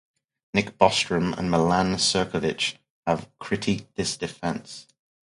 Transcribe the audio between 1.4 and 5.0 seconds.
Milan Cirkovic have critiqued this defense.